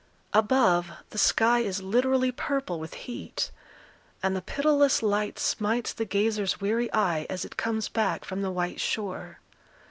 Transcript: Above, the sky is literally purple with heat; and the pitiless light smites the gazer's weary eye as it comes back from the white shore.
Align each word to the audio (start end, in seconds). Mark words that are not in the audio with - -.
Above, 0.33 0.89
the 1.11 1.17
sky 1.19 1.59
is 1.59 1.83
literally 1.83 2.31
purple 2.31 2.79
with 2.79 2.95
heat; 3.05 3.51
and 4.23 4.35
the 4.35 4.41
pitiless 4.41 5.03
light 5.03 5.37
smites 5.37 5.93
the 5.93 6.05
gazer's 6.05 6.59
weary 6.59 6.91
eye 6.91 7.27
as 7.29 7.45
it 7.45 7.55
comes 7.55 7.87
back 7.87 8.25
from 8.25 8.41
the 8.41 8.49
white 8.49 8.79
shore. 8.79 9.37